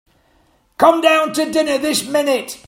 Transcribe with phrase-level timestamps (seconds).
[0.79, 2.57] Come down to dinner this minute.